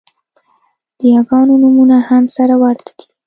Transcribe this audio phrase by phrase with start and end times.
[0.99, 3.05] د یاګانو نومونه هم سره ورته دي